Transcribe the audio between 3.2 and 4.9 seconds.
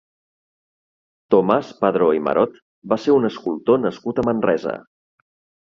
escultor nascut a Manresa.